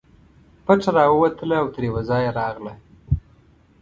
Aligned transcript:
پټه 0.65 0.89
راووتله 0.97 1.55
او 1.61 1.67
تر 1.75 1.81
یوه 1.89 2.01
ځایه 2.09 2.31
راغله. 2.39 2.73